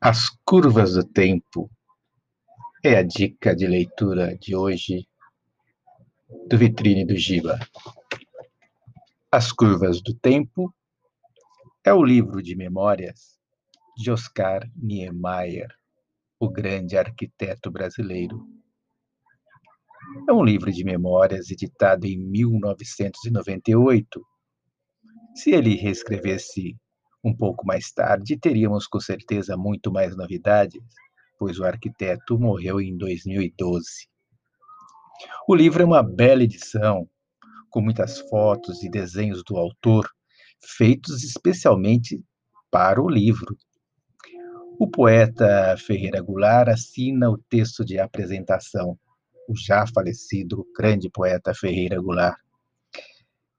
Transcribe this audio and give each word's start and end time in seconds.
As 0.00 0.28
curvas 0.44 0.92
do 0.92 1.02
tempo 1.02 1.68
é 2.84 2.98
a 2.98 3.02
dica 3.02 3.52
de 3.52 3.66
leitura 3.66 4.38
de 4.38 4.54
hoje 4.54 5.08
do 6.48 6.56
Vitrine 6.56 7.04
do 7.04 7.16
Giba. 7.16 7.58
As 9.32 9.50
curvas 9.50 10.00
do 10.00 10.14
tempo 10.14 10.72
é 11.84 11.92
o 11.92 12.04
livro 12.04 12.40
de 12.40 12.54
memórias 12.54 13.40
de 13.96 14.12
Oscar 14.12 14.70
Niemeyer, 14.76 15.66
o 16.38 16.48
grande 16.48 16.96
arquiteto 16.96 17.68
brasileiro. 17.68 18.46
É 20.28 20.32
um 20.32 20.44
livro 20.44 20.70
de 20.70 20.84
memórias 20.84 21.50
editado 21.50 22.06
em 22.06 22.16
1998. 22.16 24.24
Se 25.34 25.50
ele 25.50 25.74
reescrevesse 25.74 26.78
um 27.22 27.34
pouco 27.34 27.66
mais 27.66 27.90
tarde, 27.90 28.38
teríamos 28.38 28.86
com 28.86 29.00
certeza 29.00 29.56
muito 29.56 29.92
mais 29.92 30.16
novidades, 30.16 30.80
pois 31.38 31.58
o 31.58 31.64
arquiteto 31.64 32.38
morreu 32.38 32.80
em 32.80 32.96
2012. 32.96 34.08
O 35.46 35.54
livro 35.54 35.82
é 35.82 35.86
uma 35.86 36.02
bela 36.02 36.42
edição, 36.42 37.08
com 37.70 37.80
muitas 37.80 38.20
fotos 38.20 38.82
e 38.82 38.90
desenhos 38.90 39.42
do 39.44 39.56
autor, 39.56 40.08
feitos 40.60 41.22
especialmente 41.22 42.22
para 42.70 43.02
o 43.02 43.08
livro. 43.08 43.56
O 44.78 44.88
poeta 44.88 45.76
Ferreira 45.76 46.20
Goulart 46.20 46.68
assina 46.68 47.28
o 47.30 47.38
texto 47.38 47.84
de 47.84 47.98
apresentação, 47.98 48.98
o 49.48 49.56
já 49.56 49.86
falecido 49.86 50.66
grande 50.76 51.10
poeta 51.10 51.52
Ferreira 51.54 52.00
Goulart. 52.00 52.38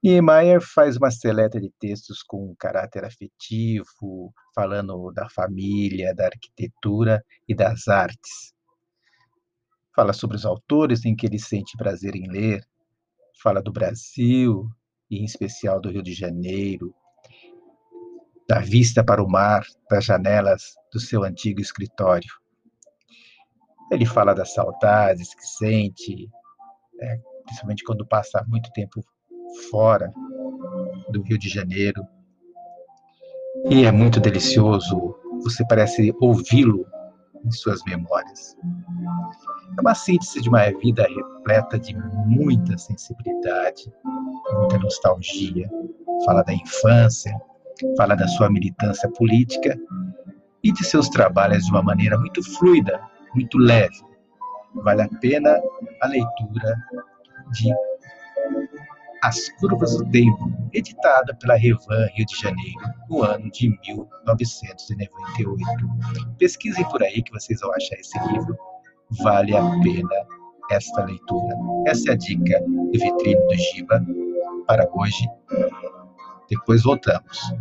Niemeyer 0.02 0.62
faz 0.62 0.96
uma 0.96 1.12
seleta 1.12 1.60
de 1.60 1.70
textos 1.78 2.24
com 2.24 2.56
caráter 2.58 3.04
afetivo, 3.04 4.34
falando 4.56 5.12
da 5.12 5.30
família, 5.30 6.16
da 6.16 6.28
arquitetura 6.28 7.22
e 7.46 7.54
das 7.54 7.90
artes. 7.90 8.54
Fala 9.94 10.14
sobre 10.14 10.38
os 10.38 10.46
autores 10.46 11.04
em 11.04 11.14
que 11.14 11.26
ele 11.26 11.38
sente 11.38 11.76
prazer 11.76 12.16
em 12.16 12.32
ler, 12.32 12.64
fala 13.44 13.62
do 13.62 13.74
Brasil, 13.74 14.70
e 15.12 15.18
em 15.18 15.26
especial 15.26 15.82
do 15.82 15.90
Rio 15.90 16.04
de 16.04 16.14
Janeiro, 16.14 16.96
da 18.48 18.60
vista 18.60 19.04
para 19.04 19.22
o 19.22 19.30
mar, 19.30 19.66
das 19.90 20.06
janelas 20.06 20.76
do 20.94 21.00
seu 21.00 21.24
antigo 21.26 21.60
escritório. 21.60 22.30
Ele 23.92 24.06
fala 24.06 24.34
das 24.34 24.54
saudades 24.54 25.34
que 25.36 25.46
sente, 25.46 26.30
é, 27.02 27.18
principalmente 27.44 27.84
quando 27.84 28.08
passa 28.08 28.46
muito 28.48 28.72
tempo 28.72 29.04
fora 29.70 30.12
do 31.10 31.22
Rio 31.22 31.38
de 31.38 31.50
Janeiro. 31.50 32.02
E 33.70 33.86
é 33.86 33.92
muito 33.92 34.20
delicioso, 34.20 35.16
você 35.44 35.66
parece 35.68 36.14
ouvi-lo 36.22 36.86
em 37.46 37.52
suas 37.52 37.82
memórias. 37.86 38.56
É 39.78 39.82
uma 39.82 39.96
síntese 39.96 40.42
de 40.42 40.50
uma 40.50 40.70
vida 40.80 41.08
repleta 41.08 41.80
de 41.80 41.96
muita 42.26 42.78
sensibilidade, 42.78 43.92
muita 44.54 44.78
nostalgia. 44.78 45.70
Fala 46.26 46.44
da 46.44 46.54
infância, 46.54 47.34
fala 47.98 48.16
da 48.16 48.28
sua 48.28 48.50
militância 48.50 49.10
política 49.12 49.78
e 50.64 50.72
de 50.72 50.84
seus 50.84 51.10
trabalhos 51.10 51.64
de 51.66 51.72
uma 51.72 51.82
maneira 51.82 52.18
muito 52.18 52.44
fluida, 52.58 53.02
muito 53.34 53.58
leve. 53.58 54.04
Vale 54.76 55.02
a 55.04 55.10
pena 55.20 55.60
a 56.02 56.08
leitura 56.08 56.76
de 57.52 57.74
as 59.24 59.50
Curvas 59.60 59.98
do 59.98 60.10
Tempo, 60.10 60.52
editada 60.74 61.36
pela 61.36 61.56
Revan 61.56 62.08
Rio 62.16 62.26
de 62.26 62.36
Janeiro, 62.36 62.80
no 63.10 63.24
ano 63.24 63.50
de 63.52 63.70
1998. 63.70 65.58
Pesquisem 66.38 66.88
por 66.90 67.04
aí 67.04 67.22
que 67.22 67.32
vocês 67.32 67.60
vão 67.60 67.74
achar 67.74 67.96
esse 67.96 68.18
livro. 68.32 68.58
Vale 69.22 69.56
a 69.56 69.62
pena 69.82 70.28
esta 70.72 71.04
leitura. 71.04 71.56
Essa 71.88 72.12
é 72.12 72.14
a 72.14 72.18
dica 72.18 72.60
do 72.62 72.92
Vitrine 72.92 73.48
do 73.48 73.56
Giba 73.56 74.06
para 74.68 74.88
hoje. 74.94 75.28
Depois 76.50 76.84
voltamos. 76.84 77.54